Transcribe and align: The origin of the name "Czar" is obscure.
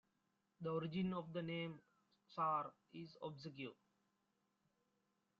The 0.61 0.71
origin 0.71 1.13
of 1.13 1.31
the 1.31 1.43
name 1.43 1.79
"Czar" 2.33 2.73
is 2.91 3.15
obscure. 3.21 3.73